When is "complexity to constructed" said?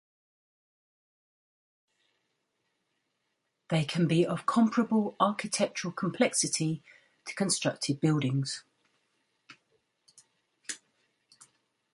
5.93-7.99